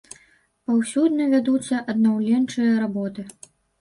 Паўсюдна 0.69 1.27
вядуцца 1.33 1.81
аднаўленчыя 1.93 2.73
работы. 2.85 3.21